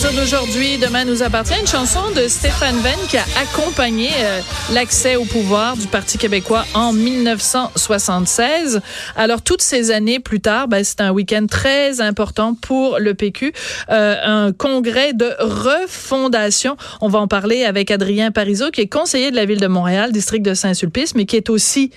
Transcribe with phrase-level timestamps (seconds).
[0.00, 4.40] d'aujourd'hui, demain nous appartient une chanson de Stéphane Venn qui a accompagné euh,
[4.72, 8.80] l'accès au pouvoir du Parti québécois en 1976.
[9.16, 13.52] Alors toutes ces années plus tard, ben, c'est un week-end très important pour le PQ,
[13.90, 16.78] euh, un congrès de refondation.
[17.02, 20.10] On va en parler avec Adrien Parizeau qui est conseiller de la ville de Montréal,
[20.10, 21.90] district de Saint-Sulpice, mais qui est aussi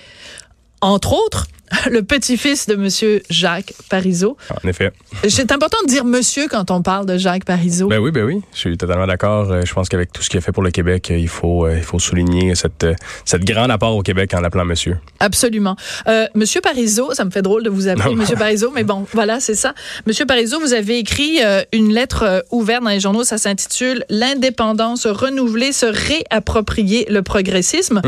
[0.82, 1.46] entre autres,
[1.90, 4.36] le petit-fils de Monsieur Jacques Parizeau.
[4.50, 4.92] En effet.
[5.28, 7.88] C'est important de dire monsieur quand on parle de Jacques Parizeau.
[7.88, 9.50] Ben oui, ben oui, je suis totalement d'accord.
[9.50, 11.66] Euh, je pense qu'avec tout ce qu'il a fait pour le Québec, euh, il faut,
[11.66, 12.86] euh, il faut souligner cette,
[13.24, 14.98] cette grande apport au Québec en l'appelant monsieur.
[15.20, 15.76] Absolument.
[16.08, 18.16] Euh, monsieur Parizeau, ça me fait drôle de vous appeler Non.
[18.16, 19.74] Monsieur Parizeau, mais bon, voilà, c'est ça.
[20.06, 21.40] Monsieur Parizeau, vous avez écrit
[21.72, 28.00] une lettre ouverte dans les journaux, ça s'intitule L'indépendance renouvelée, se réapproprier le progressisme.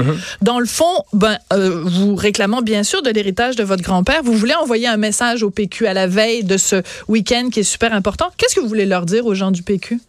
[0.43, 4.33] Dans le fond, ben, euh, vous réclamant bien sûr de l'héritage de votre grand-père, vous
[4.35, 7.93] voulez envoyer un message au PQ à la veille de ce week-end qui est super
[7.93, 8.31] important.
[8.37, 10.01] Qu'est-ce que vous voulez leur dire aux gens du PQ?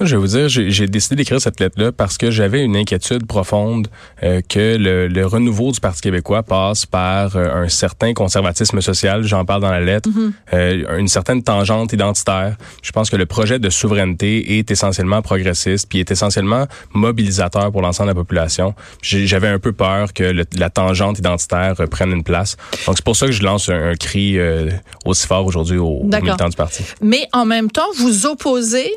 [0.00, 3.26] Moi, je vais vous dire, j'ai décidé d'écrire cette lettre-là parce que j'avais une inquiétude
[3.26, 3.88] profonde
[4.22, 9.22] euh, que le, le renouveau du Parti québécois passe par euh, un certain conservatisme social,
[9.24, 10.08] j'en parle dans la lettre,
[10.52, 12.56] euh, une certaine tangente identitaire.
[12.82, 17.82] Je pense que le projet de souveraineté est essentiellement progressiste, puis est essentiellement mobilisateur pour
[17.82, 18.74] l'ensemble de la population.
[19.02, 22.56] J'avais un peu peur que le- la tangente identitaire prenne une place.
[22.86, 24.70] Donc c'est pour ça que je lance un, un cri euh,
[25.04, 26.84] aussi fort aujourd'hui aux, aux militants du parti.
[27.00, 28.92] Mais en même temps, vous opposez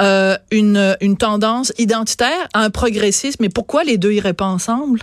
[0.00, 3.38] euh, une, une tendance identitaire à un progressisme.
[3.40, 5.00] Mais pourquoi les deux iraient pas ensemble?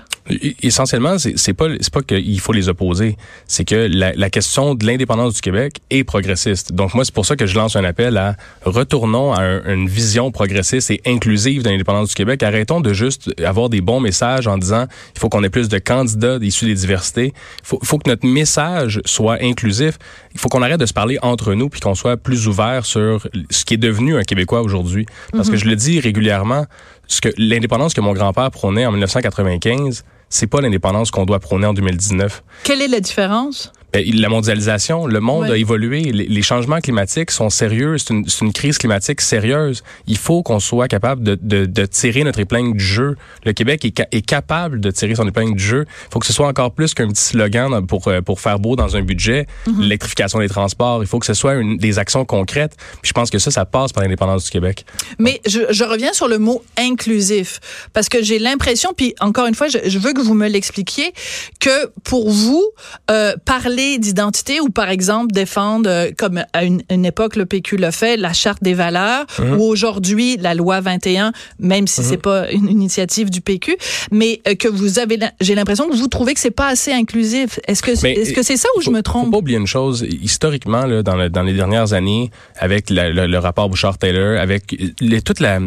[0.62, 3.16] Essentiellement, c'est pas pas qu'il faut les opposer,
[3.47, 6.74] c'est que la, question de l'indépendance du Québec est progressiste.
[6.74, 8.35] Donc moi, c'est pour ça que je lance un appel à
[8.66, 12.44] retournons à un- une vision progressiste et inclusive de l'indépendance du Québec.
[12.44, 14.85] Arrêtons de juste avoir des bons messages en disant
[15.16, 17.28] il faut qu'on ait plus de candidats issus des diversités.
[17.34, 19.97] Il faut, faut que notre message soit inclusif.
[20.34, 23.28] Il faut qu'on arrête de se parler entre nous puis qu'on soit plus ouvert sur
[23.50, 24.86] ce qui est devenu un Québécois aujourd'hui.
[25.31, 26.65] Parce que je le dis régulièrement,
[27.07, 31.67] ce que l'indépendance que mon grand-père prônait en 1995, c'est pas l'indépendance qu'on doit prôner
[31.67, 32.43] en 2019.
[32.63, 33.71] Quelle est la différence?
[33.93, 35.51] Ben, la mondialisation, le monde Ouais.
[35.51, 39.81] a évolué, les, changements climatiques sont sérieux, c'est une, crise climatique sérieuse.
[40.07, 43.15] Il faut qu'on soit capable de, de, de tirer notre épingle du jeu.
[43.45, 45.85] Le Québec est, ca- est capable de tirer son épingle du jeu.
[45.87, 48.75] Il faut que ce soit encore plus qu'un petit slogan pour, euh, pour faire beau
[48.75, 49.81] dans un budget, Mhm.
[49.81, 51.01] l'électrification des transports.
[51.03, 52.75] Il faut que ce soit une, des actions concrètes.
[53.01, 54.85] Puis je pense que ça, ça passe par l'indépendance du Québec.
[55.19, 57.59] Mais je, je reviens sur le mot inclusif
[57.93, 61.13] parce que j'ai l'impression, puis encore une fois, je, je veux que vous me l'expliquiez,
[61.59, 62.65] que pour vous,
[63.11, 67.77] euh, parler d'identité ou par exemple défendre, euh, comme à une, une époque le PQ
[67.77, 72.49] le fait, la charte des valeurs ou aujourd'hui la loi 21, même si c'est pas
[72.51, 73.77] une initiative du PQ,
[74.11, 77.59] mais euh, que vous avez, j'ai l'impression que vous trouvez que c'est pas assez inclusif.
[77.67, 79.31] Est-ce que est-ce que c'est ça ou je faut- me Faut trompe?
[79.31, 80.05] pas oublier une chose.
[80.21, 84.75] Historiquement, là, dans, le- dans les dernières années, avec la- le, le rapport Bouchard-Taylor, avec
[84.99, 85.59] les- toute la,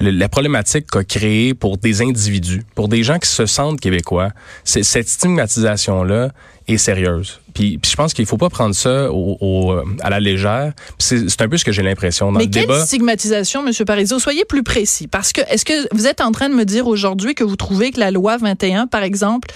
[0.00, 4.30] la problématique qu'a créée pour des individus, pour des gens qui se sentent québécois,
[4.64, 6.30] c'est- cette stigmatisation-là
[6.74, 7.40] est sérieuse.
[7.54, 10.72] Puis, puis je pense qu'il faut pas prendre ça au, au- à la légère.
[10.98, 12.84] C'est un peu ce que j'ai l'impression dans Mais le quelle débat.
[12.86, 14.18] stigmatisation, Monsieur Parizeau?
[14.18, 15.06] Soyez plus précis.
[15.08, 17.90] Parce que, est-ce que vous êtes en train de me dire aujourd'hui que vous trouvez
[17.90, 19.48] que la loi 21, par exemple,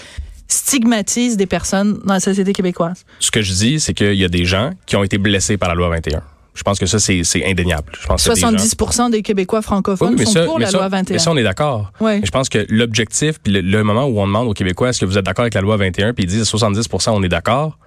[0.47, 3.05] stigmatise des personnes dans la société québécoise?
[3.19, 5.69] Ce que je dis, c'est qu'il y a des gens qui ont été blessés par
[5.69, 6.21] la loi 21.
[6.55, 7.91] Je pense que ça, c'est indéniable.
[8.01, 10.65] Je pense que des gens- 70% des Québécois francophones Oui, mais sont ça, pour mais
[10.65, 11.13] la ça- loi 21.
[11.15, 11.91] Mais ça, on est d'accord.
[12.01, 15.05] Je pense que l'objectif, puis le, le moment où on demande aux Québécois, est-ce que
[15.05, 17.77] vous êtes d'accord avec la loi 21, puis ils disent 70% on est d'accord,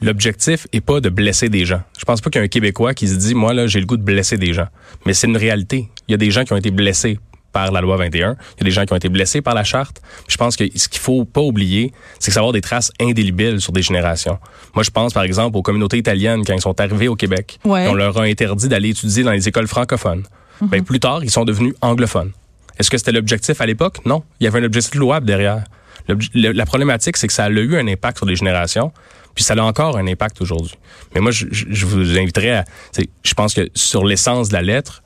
[0.00, 1.82] l'objectif est pas de blesser des gens.
[1.98, 3.86] Je pense pas qu'il y a un Québécois qui se dit, moi, là, j'ai le
[3.86, 4.66] goût de blesser des gens.
[5.06, 5.88] Mais c'est une réalité.
[6.08, 7.18] Il y a des gens qui ont été blessés
[7.52, 8.36] par la loi 21.
[8.56, 10.00] Il y a des gens qui ont été blessés par la charte.
[10.28, 12.90] Je pense que ce qu'il faut pas oublier, c'est que ça va avoir des traces
[13.00, 14.38] indélébiles sur des générations.
[14.74, 17.58] Moi, je pense, par exemple, aux communautés italiennes quand ils sont arrivés au Québec.
[17.64, 17.86] Ouais.
[17.88, 20.22] On leur a interdit d'aller étudier dans les écoles francophones.
[20.62, 22.32] Ben, plus tard, ils sont devenus anglophones.
[22.78, 23.98] Est-ce que c'était l'objectif à l'époque?
[24.06, 24.22] Non.
[24.40, 25.64] Il y avait un objectif louable derrière.
[26.08, 28.92] Le- La problématique, c'est que ça a eu un impact sur les générations,
[29.34, 30.74] puis ça a encore un impact aujourd'hui.
[31.14, 31.46] Mais moi, je,
[31.86, 32.64] vous inviterais à...
[33.24, 35.02] Je pense que sur l'essence de la lettre,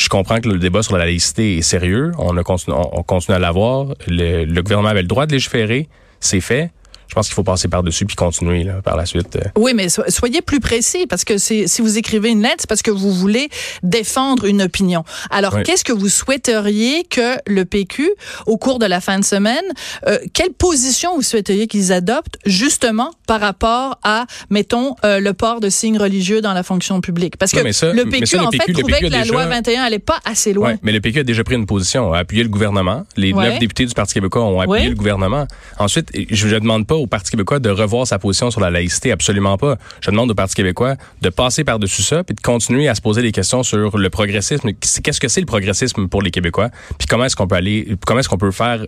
[0.00, 2.12] je comprends que le débat sur la laïcité est sérieux.
[2.18, 3.88] On, a continu- on, on continue à l'avoir.
[4.08, 5.88] Le, le gouvernement avait le droit de légiférer.
[6.20, 6.70] C'est fait.
[7.10, 9.34] Je pense qu'il faut passer par-dessus puis continuer là, par la suite.
[9.34, 9.40] euh.
[9.58, 12.82] Oui, mais so- soyez plus précis parce que si vous écrivez une lettre, c'est parce
[12.82, 13.48] que vous voulez
[13.82, 15.02] défendre une opinion.
[15.30, 15.62] Alors, Oui.
[15.64, 18.10] qu'est-ce que vous souhaiteriez que le PQ,
[18.46, 19.64] au cours de la fin de semaine,
[20.06, 25.60] euh, quelle position vous souhaiteriez qu'ils adoptent justement par rapport à, mettons, euh, le port
[25.60, 27.36] de signes religieux dans la fonction publique?
[27.36, 29.22] Parce que Non, mais ça- le PQ, ça, en fait, PQ, trouvait PQ que la
[29.22, 30.70] déjà- loi 21 allait pas assez loin.
[30.70, 33.04] Ouais, mais le PQ a déjà pris une position, a appuyé le gouvernement.
[33.16, 33.48] Les Ouais.
[33.50, 34.88] neuf députés du Parti québécois ont appuyé Ouais.
[34.90, 35.46] le gouvernement.
[35.78, 39.12] Ensuite, je ne demande pas au Parti québécois de revoir sa position sur la laïcité,
[39.12, 39.76] absolument pas.
[40.00, 43.22] Je demande au Parti québécois de passer par-dessus ça puis de continuer à se poser
[43.22, 44.70] des questions sur le progressisme.
[45.02, 46.70] Qu'est-ce que c'est le progressisme pour les Québécois?
[46.98, 48.84] Puis comment est-ce qu'on peut aller, comment est-ce qu'on peut faire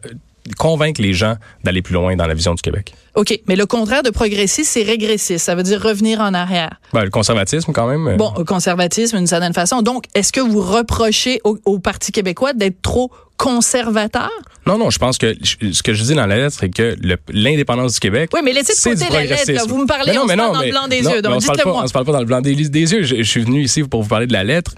[0.58, 2.94] convaincre les gens d'aller plus loin dans la vision du Québec?
[3.14, 5.44] OK, mais le contraire de progressiste, c'est régressiste.
[5.44, 6.76] Ça veut dire revenir en arrière.
[6.92, 8.08] Ben, le conservatisme, quand même.
[8.08, 9.82] euh, Bon, au conservatisme d'une certaine façon.
[9.82, 14.30] Donc, est-ce que vous reprochez au, au Parti québécois d'être trop conservateur?
[14.66, 16.96] Non, non, je pense que je- ce que je dis dans la lettre, c'est que
[17.02, 18.30] le- l'indépendance du Québec.
[18.32, 19.52] Oui, mais laissez de côté la lettre.
[19.52, 19.62] là.
[19.68, 21.16] Vous me parlez, Mais on se parle dans mais- le blanc des non, yeux.
[21.16, 21.82] mais Donc, on se parle dites-le pas- moi.
[21.84, 23.02] On se parle pas dans le blanc des, des yeux.
[23.02, 24.72] Je, je suis venu ici pour vous parler de la lettre.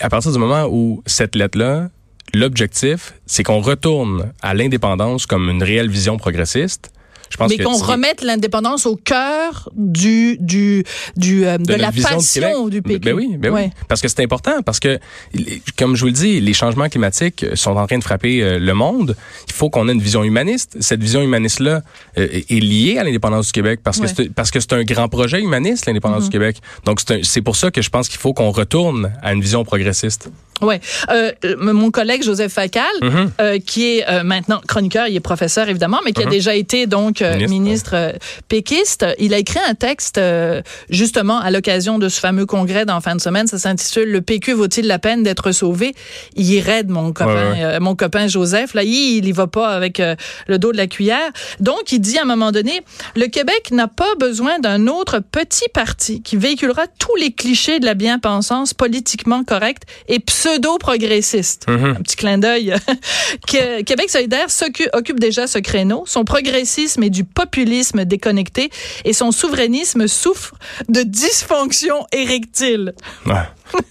[0.00, 1.88] À partir du moment où cette lettre-là,
[2.32, 6.90] l'objectif, c'est qu'on retourne à l'indépendance comme une réelle vision progressiste.
[7.30, 10.84] Je pense Mais qu'on remette l'indépendance au cœur du, du,
[11.16, 12.80] du, euh, de, la du passion du.
[12.80, 12.98] PQ.
[13.00, 13.64] Ben oui, ben Ouais.
[13.74, 13.82] oui.
[13.88, 15.00] Parce que c'est important, parce que,
[15.76, 18.74] comme je vous le dis, les changements climatiques sont en train de frapper euh, le
[18.74, 19.16] monde.
[19.48, 20.76] Il faut qu'on ait une vision humaniste.
[20.78, 21.82] Cette vision humaniste-là
[22.18, 25.08] euh, est liée à l'indépendance du Québec parce que c'est parce que c'est un grand
[25.08, 26.24] projet humaniste, l'indépendance Mm-hmm.
[26.26, 26.56] du Québec.
[26.84, 29.40] Donc, c'est un- c'est pour ça que je pense qu'il faut qu'on retourne à une
[29.40, 30.28] vision progressiste.
[30.62, 30.80] Ouais.
[31.10, 33.30] Euh, mon collègue Joseph Facal, Mhm.
[33.40, 36.86] euh, qui est euh, maintenant chroniqueur, il est professeur évidemment, mais qui a déjà été
[36.86, 38.12] donc euh, Ministre, ministre, euh,
[38.48, 43.00] péquiste, il a écrit un texte euh, justement à l'occasion de ce fameux congrès d'en
[43.00, 43.46] fin de semaine.
[43.46, 45.94] Ça s'intitule Le PQ vaut-il la peine d'être sauvé?
[46.36, 47.64] Il est raide, mon copain, Ouais, ouais.
[47.64, 48.74] euh, mon copain Joseph.
[48.74, 50.00] Là, il, il y va pas avec
[50.46, 51.30] le dos de la cuillère.
[51.60, 52.82] Donc, il dit à un moment donné,
[53.16, 57.84] le Québec n'a pas besoin d'un autre petit parti qui véhiculera tous les clichés de
[57.86, 61.64] la bien-pensance politiquement correcte et pseudo-progressiste.
[61.68, 62.74] Un petit clin d'œil.
[63.48, 64.48] que Québec solidaire
[64.92, 66.04] occupe déjà ce créneau.
[66.06, 68.70] Son progressisme est du populisme déconnecté
[69.06, 70.54] et son souverainisme souffre
[70.88, 72.92] de dysfonction érectile.
[73.24, 73.32] Ouais.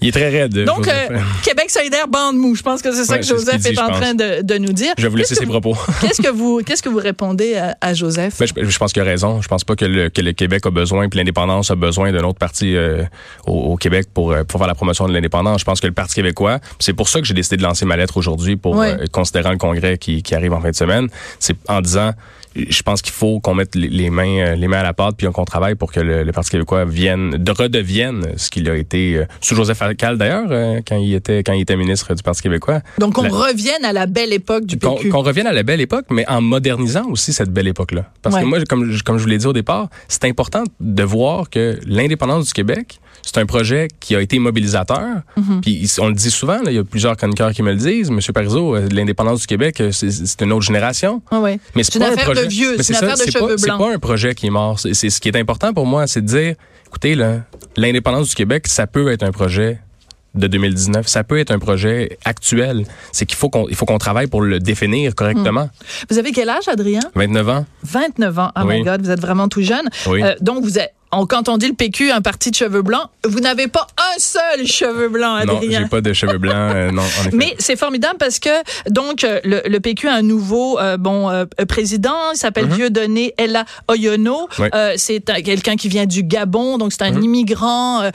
[0.02, 0.54] Il est très raide.
[0.66, 1.12] Donc, Joseph.
[1.12, 2.56] euh, Québec solidaire bande mou.
[2.56, 4.74] Je pense que c'est ça Ouais, que Joseph dit, est en train de, de nous
[4.74, 4.94] dire.
[4.98, 5.76] je vais vous laisser ses propos.
[6.02, 8.38] Qu'est-ce que vous qu'est-ce que vous répondez à, à Joseph?
[8.40, 9.42] Ben, je, je pense qu'il a raison.
[9.42, 12.24] Je pense pas que le, que le Québec a besoin, puis l'indépendance a besoin d'un
[12.24, 13.04] autre parti euh,
[13.48, 15.60] au, au Québec pour, euh, pour faire la promotion de l'indépendance.
[15.62, 17.98] Je pense que le Parti québécois, c'est pour ça que j'ai décidé de lancer ma
[17.98, 18.92] lettre aujourd'hui pour Ouais.
[19.02, 21.08] euh, considérant le congrès qui, qui arrive en fin de semaine.
[21.40, 22.12] C'est en disant,
[22.56, 25.28] je pense qu'il faut qu'on mette les, mains euh, les mains à la pâte puis
[25.28, 29.16] qu'on travaille pour que le, le Parti québécois vienne de redevienne ce qu'il a été
[29.18, 32.42] euh, sous Joseph Facal d'ailleurs euh, quand il était quand il était ministre du Parti
[32.42, 32.82] québécois.
[33.00, 35.10] Donc on La- revienne à la belle époque du Qu'on PQ.
[35.10, 38.12] qu'on revienne à la belle époque, mais en modernisant aussi cette belle époque-là.
[38.22, 38.42] Parce Ouais.
[38.42, 41.50] que moi, comme, je- comme je vous l'ai dit au départ, c'est important de voir
[41.50, 45.22] que l'indépendance du Québec, c'est un projet qui a été mobilisateur.
[45.38, 45.62] Mhm.
[45.62, 48.12] Puis on le dit souvent, là, il y a plusieurs chroniqueurs qui me le disent.
[48.12, 51.22] Monsieur Parizeau, euh, l'indépendance du Québec, euh, c'est- une autre génération.
[51.32, 51.60] Ah ouais.
[51.76, 53.32] Mais C'est une pas un affaire de projet- vieux, mais c'est une ça, affaire de
[53.32, 53.80] cheveux pas, C'est blancs.
[53.80, 54.80] pas un projet qui est mort.
[54.80, 56.56] C'est ce qui est important pour moi, c'est de dire,
[56.88, 57.16] écoutez,
[57.78, 59.80] l'indépendance du Québec, ça peut être un projet
[60.36, 61.08] de 2019.
[61.08, 62.86] Ça peut être un projet actuel.
[63.12, 65.70] C'est qu'il faut qu'on il faut qu'on travaille pour le définir correctement.
[66.10, 67.02] Vous avez quel âge, Adrien?
[67.14, 67.66] 29 ans.
[67.84, 68.52] 29 ans.
[68.58, 68.80] Oh Oui.
[68.80, 69.88] my God, vous êtes vraiment tout jeune.
[70.08, 70.24] Oui.
[70.24, 73.08] Euh, donc vous êtes on- quand on dit le PQ, un parti de cheveux blancs,
[73.26, 75.82] vous n'avez pas un seul cheveu blanc, Non, Adrien.
[75.84, 76.54] j'ai pas de cheveux blancs.
[76.56, 77.30] euh, non, en effet.
[77.34, 78.50] Mais c'est formidable parce que
[78.90, 83.34] donc euh, le, le PQ a un nouveau euh, bon euh, président, il s'appelle Dieudonné
[83.38, 84.48] Ella Oyono.
[84.60, 84.68] Oui.
[84.98, 87.24] C'est un- quelqu'un qui vient du Gabon, donc c'est un Mhm.
[87.24, 88.10] immigrant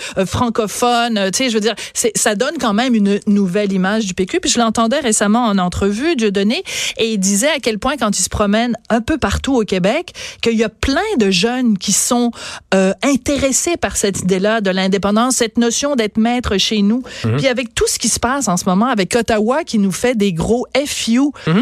[0.48, 1.30] francophone.
[1.32, 1.74] Tu sais, je veux dire,
[2.14, 4.40] ça donne quand même une nouvelle image du PQ.
[4.40, 6.62] Puis je l'entendais récemment en entrevue, Dieudonné,
[6.96, 10.12] et il disait à quel point quand il se promène un peu partout au Québec,
[10.42, 12.30] qu'il y a plein de jeunes qui sont
[12.74, 17.02] euh, intéressés par cette idée-là de l'indépendance, cette notion d'être maître chez nous.
[17.24, 17.36] Mhm.
[17.36, 20.16] Puis avec tout ce qui se passe en ce moment, avec Ottawa qui nous fait
[20.16, 21.20] des gros FU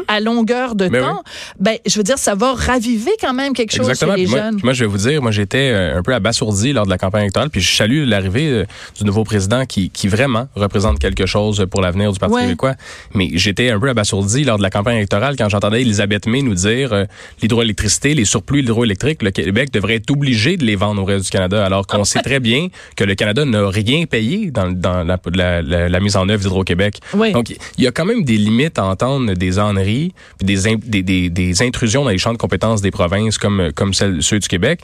[0.09, 0.90] à longueur de Mhm.
[0.92, 1.23] Ben temps,
[1.61, 4.12] ben je veux dire, ça va raviver quand même quelque chose Exactement.
[4.14, 4.56] chez les Puis moi, jeunes.
[4.56, 6.99] puis moi, je vais vous dire, moi, j'étais euh, un peu abasourdi lors de la
[6.99, 7.50] campagne électorale.
[7.50, 8.64] Puis je salue l'arrivée euh,
[8.99, 12.42] du nouveau président qui, qui vraiment représente quelque chose pour l'avenir du Parti Ouais.
[12.42, 12.75] québécois.
[13.14, 16.54] Mais j'étais un peu abasourdi lors de la campagne électorale quand j'entendais Elisabeth May nous
[16.54, 17.04] dire euh,
[17.42, 21.30] l'hydroélectricité, les surplus hydroélectriques, le Québec devrait être obligé de les vendre au reste du
[21.30, 25.18] Canada, alors qu'on sait très bien que le Canada n'a rien payé dans, dans la,
[25.35, 27.00] la- la- la mise en œuvre d'Hydro-Québec.
[27.14, 27.32] Oui.
[27.32, 30.76] Donc, il y a quand même des limites à entendre des âneries, puis des, in-
[30.82, 34.38] des, des, des intrusions dans les champs de compétences des provinces comme, comme celles, ceux
[34.38, 34.80] du Québec.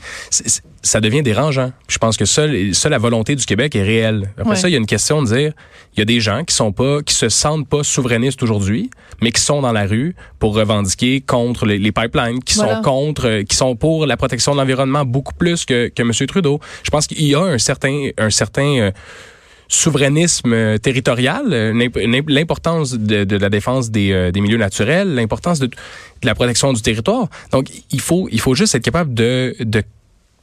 [0.85, 1.71] Ça devient dérangeant.
[1.87, 4.31] Puis Je pense que seule, seule la volonté du Québec est réelle.
[4.37, 5.53] Après ça, il y a une question de dire,
[5.95, 8.89] il y a des gens qui sont pas, qui se sentent pas souverainistes aujourd'hui,
[9.21, 12.75] mais qui sont dans la rue pour revendiquer contre les, les pipelines, qui Voilà.
[12.77, 16.11] sont contre, euh, qui sont pour la protection de l'environnement beaucoup plus que, que M.
[16.27, 16.59] Trudeau.
[16.83, 18.91] Je pense qu'il y a un certain, un certain euh,
[19.67, 25.15] souverainisme euh, territorial, l'imp- l'imp- l'importance de, de la défense des, euh, des milieux naturels,
[25.15, 25.73] l'importance de, de
[26.25, 27.27] la protection du territoire.
[27.51, 29.83] Donc, il faut, il faut juste être capable de, de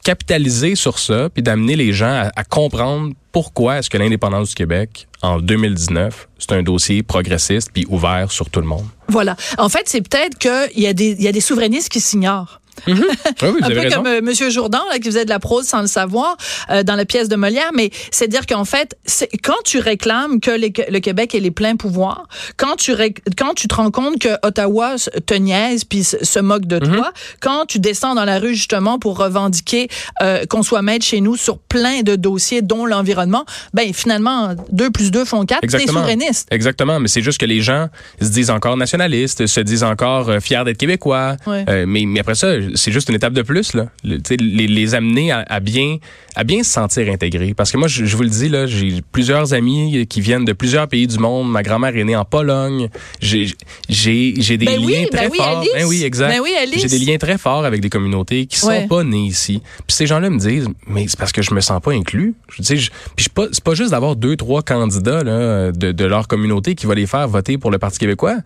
[0.03, 5.07] capitaliser sur ça, puis d'amener les gens à, comprendre pourquoi est-ce que l'indépendance du Québec,
[5.21, 8.85] en 2019, c'est un dossier progressiste puis ouvert sur tout le monde.
[9.07, 9.35] Voilà.
[9.57, 12.60] En fait, c'est peut-être qu'il y, y a des souverainistes qui s'ignorent.
[12.87, 12.99] Oui, oui,
[13.41, 13.95] vous un avez peu raison.
[13.97, 16.37] comme euh, Monsieur Jourdan là, qui faisait de la prose sans le savoir
[16.69, 18.95] euh, dans la pièce de Molière, mais c'est dire qu'en fait,
[19.43, 23.53] quand tu réclames que les- le Québec ait les pleins pouvoirs, quand tu ré- quand
[23.53, 27.65] tu te rends compte que Ottawa te niaise puis se, se moque de toi, quand
[27.67, 29.87] tu descends dans la rue justement pour revendiquer
[30.21, 34.89] euh, qu'on soit maître chez nous sur plein de dossiers dont l'environnement, ben finalement deux
[34.91, 35.67] plus deux font quatre, t'es
[35.99, 36.47] souverainiste.
[36.51, 37.87] Exactement, mais c'est juste que les gens
[38.21, 41.35] se disent encore nationalistes, se disent encore euh, fiers d'être québécois.
[41.47, 41.85] Ouais.
[41.85, 43.87] Mais, mais après ça, c'est juste une étape de plus là.
[44.03, 45.97] Le- les, les amener à, à bien
[46.35, 47.53] à bien se sentir intégrés.
[47.53, 50.53] Parce que moi, je, je vous le dis là, j'ai plusieurs amis qui viennent de
[50.53, 51.51] plusieurs pays du monde.
[51.51, 52.89] Ma grand-mère est née en Pologne.
[53.19, 53.47] J'ai
[53.89, 55.57] j'ai des Ben oui, liens ben très oui, forts.
[55.59, 55.71] Alice.
[55.73, 56.29] Ben oui, exact.
[56.29, 56.51] Ben oui.
[56.75, 58.87] J'ai des liens très forts avec des communautés qui sont Ouais.
[58.87, 59.61] pas nées ici.
[59.87, 62.33] Puis ces gens-là me disent, mais c'est parce que je me sens pas inclus.
[62.57, 66.27] Je dis, puis pas, c'est pas juste d'avoir deux, trois candidats là, de, de leur
[66.27, 68.37] communauté qui va les faire voter pour le Parti québécois.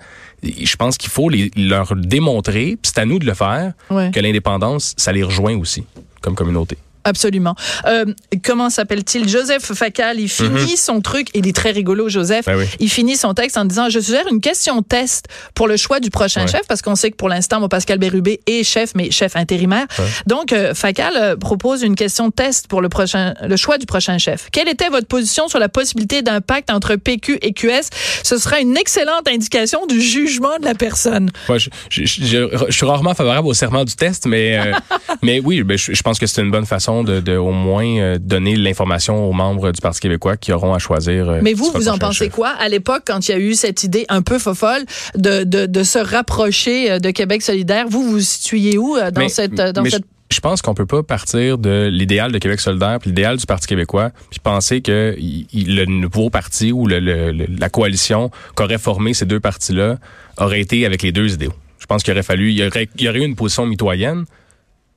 [0.43, 4.04] Je pense qu'il faut les, leur démontrer, puis c'est à nous de le faire, Ouais.
[4.11, 5.83] Que l'indépendance, ça les rejoint aussi
[6.21, 6.77] comme communauté.
[7.05, 7.55] Absolument.
[7.85, 8.05] Euh,
[8.43, 9.29] comment s'appelle-t-il?
[9.29, 12.45] Joseph Facal, il finit son truc, il est très rigolo, Joseph.
[12.45, 12.65] Ben oui.
[12.79, 16.09] Il finit son texte en disant, je suggère une question test pour le choix du
[16.09, 16.47] prochain Ouais.
[16.51, 19.85] chef, parce qu'on sait que pour l'instant, Pascal Bérubé est chef, mais chef intérimaire.
[20.27, 24.17] Donc, euh, Facal euh, propose une question test pour le prochain, le choix du prochain
[24.17, 24.49] chef.
[24.51, 27.89] Quelle était votre position sur la possibilité d'un pacte entre PQ et QS?
[28.23, 31.31] Ce sera une excellente indication du jugement de la personne.
[31.49, 34.59] Je, je, je- je suis rarement favorable au serment du test, mais,
[35.21, 38.17] mais oui, ben, je pense que c'est une bonne façon de, de au moins euh,
[38.19, 41.29] donner l'information aux membres du Parti québécois qui auront à choisir.
[41.29, 42.33] euh, Mais vous, vous en pensez chef.
[42.33, 42.49] quoi?
[42.49, 44.83] À l'époque quand il y a eu cette idée un peu fofolle
[45.15, 47.85] de, de, de se rapprocher euh, de Québec solidaire?
[47.89, 49.53] Vous, vous vous situez où dans Mais- cette...
[49.55, 50.03] Dans cette...
[50.31, 53.45] je, je pense qu'on peut pas partir de l'idéal de Québec solidaire puis l'idéal du
[53.45, 58.79] Parti québécois puis penser que le nouveau parti ou le- le- le- la coalition qu'aurait
[58.79, 59.97] formé ces deux partis-là
[60.37, 61.53] aurait été avec les deux idéaux.
[61.79, 64.25] Je pense qu'il aurait fallu, il y aurait, il y aurait eu une position mitoyenne.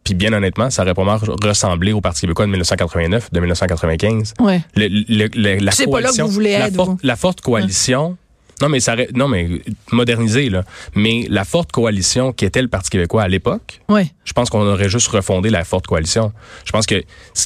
[0.08, 4.32] Puis bien honnêtement, ça aurait pas mal ressemblé au Parti québécois de 1989, de 1995.
[4.40, 4.62] Ouais.
[4.74, 6.98] Le, le- le- la C'est pas là que vous voulez la être, forte, vous.
[7.02, 8.16] la forte coalition.
[8.62, 9.48] Non mais ça non mais
[9.92, 10.64] modernisé là.
[10.94, 14.06] Mais la forte coalition qui était le Parti québécois à l'époque, Ouais.
[14.24, 16.32] je pense qu'on aurait juste refondé la forte coalition.
[16.64, 17.04] Je pense que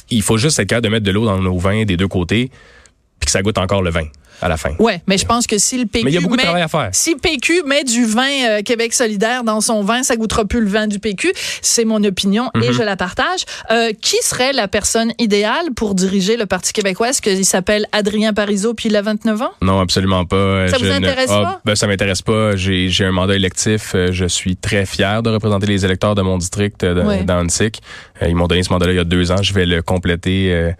[0.09, 2.49] il faut juste être capable de mettre de l'eau dans nos vins des deux côtés,
[3.23, 4.03] puis que ça goûte encore le vin
[4.41, 4.71] à la fin.
[4.79, 6.43] Ouais, mais je pense que si le PQ Mais il y a beaucoup de met-
[6.43, 6.89] travail à faire.
[6.91, 10.67] Si PQ met du vin euh, Québec solidaire dans son vin, ça goûtera plus le
[10.67, 11.31] vin du PQ.
[11.61, 12.63] C'est mon opinion Mhm.
[12.63, 13.45] et je la partage.
[13.71, 17.09] Euh, qui serait la personne idéale pour diriger le Parti québécois?
[17.09, 19.51] Est-ce qu'il s'appelle Adrien Parizeau puis il a 29 ans?
[19.61, 20.67] Non, absolument pas.
[20.67, 21.61] Ça Je vous ne- intéresse Ah, pas?
[21.63, 22.57] Ben, ça m'intéresse pas.
[22.57, 23.93] J'ai j'ai un mandat électif.
[23.95, 27.23] Euh, Je suis très fier de représenter les électeurs de mon district euh, de- Ouais.
[27.23, 27.71] dans Annecy.
[28.21, 29.41] Euh, Ils m'ont donné ce mandat-là il y a deux ans.
[29.41, 30.71] Je vais le compléter euh,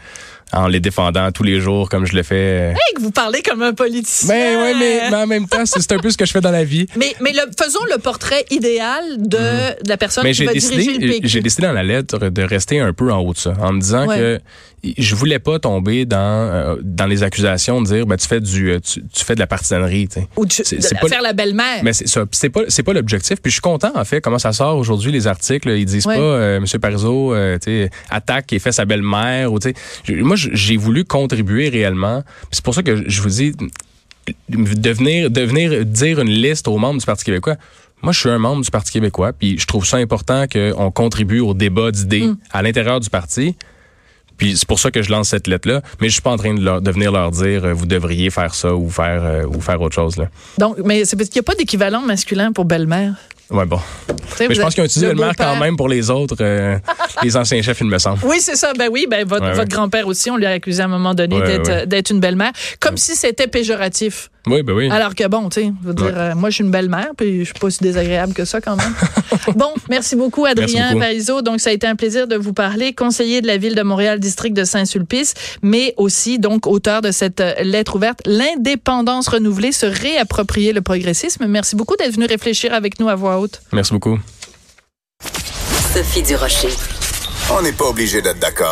[0.53, 2.69] en les défendant tous les jours comme je le fais.
[2.71, 4.33] Hey, que vous parlez comme un politicien.
[4.33, 6.51] Ben ouais, mais, mais en même temps, c'est un peu ce que je fais dans
[6.51, 6.85] la vie.
[6.95, 9.37] Mais, mais le, faisons le portrait idéal de,
[9.83, 10.29] de la personne Mhm.
[10.29, 11.27] Mais qui va diriger le décidé, PQ.
[11.27, 13.79] j'ai décidé dans la lettre de rester un peu en haut de ça, en me
[13.81, 14.17] disant Ouais.
[14.17, 14.39] que
[14.97, 18.71] je voulais pas tomber dans euh, dans les accusations de dire ben tu fais du
[18.71, 20.27] euh, tu, tu fais de la partisanerie, tu sais.
[20.35, 21.81] Ou de, C'est- de c'est la- pas- faire la belle-mère.
[21.83, 23.41] Mais c'est c'est pas c'est pas l'objectif.
[23.41, 25.69] Puis je suis content en fait comment ça sort aujourd'hui les articles.
[25.69, 26.15] Ils disent Ouais.
[26.17, 29.69] pas euh, Monsieur Parizeau, euh, tu sais, attaque et fait sa belle-mère ou tu
[30.05, 30.13] sais.
[30.21, 32.21] Moi j'ai voulu contribuer réellement.
[32.23, 33.53] Puis C'est pour ça que je vous dis
[34.49, 37.55] de venir, de venir dire une liste aux membres du Parti québécois.
[38.01, 41.39] Moi, je suis un membre du Parti québécois, puis je trouve ça important qu'on contribue
[41.39, 42.37] au débat d'idées Mm.
[42.51, 43.55] à l'intérieur du parti.
[44.37, 45.81] Puis c'est pour ça que je lance cette lettre-là.
[46.01, 48.29] Mais je suis pas en train de, leur- de venir leur dire euh, vous devriez
[48.29, 50.25] faire ça ou faire euh, ou faire autre chose là.
[50.57, 53.13] Donc, mais c'est parce qu'il n'y a pas d'équivalent masculin pour belle-mère.
[53.49, 53.79] Ouais bon.
[54.39, 56.77] Mais je pense qu'ils ont utilisé le maire quand même pour les autres, euh,
[57.23, 58.19] les anciens chefs, il me semble.
[58.23, 58.73] Oui, c'est ça.
[58.73, 59.55] Ben oui, ben votre, Ouais, ouais.
[59.55, 61.39] votre grand-père aussi, on lui a accusé à un moment donné
[61.85, 64.29] d'être une belle-mère, comme si c'était péjoratif.
[64.45, 64.89] Oui, ben oui.
[64.91, 66.11] Alors que bon, tu sais, je veux dire, Ouais.
[66.15, 68.75] euh, moi, je suis une belle-mère, puis je suis pas si désagréable que ça quand
[68.75, 68.93] même.
[69.55, 70.97] bon, merci beaucoup, Adrien.
[70.99, 71.41] Parizeau.
[71.41, 74.19] Donc, ça a été un plaisir de vous parler, conseiller de la ville de Montréal,
[74.19, 79.85] district de Saint-Sulpice, mais aussi, donc, auteur de cette euh, lettre ouverte, l'indépendance renouvelée, se
[79.85, 81.45] réapproprier le progressisme.
[81.47, 83.61] Merci beaucoup d'être venu réfléchir avec nous à voix haute.
[83.71, 84.19] Merci beaucoup.
[85.93, 86.69] Sophie Durocher.
[87.51, 88.71] On n'est pas obligé d'être d'accord.